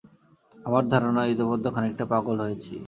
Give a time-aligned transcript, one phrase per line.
[0.57, 2.73] আমার ধারণা, ইতোমধ্যে খানিকটা পাগল হয়েছি।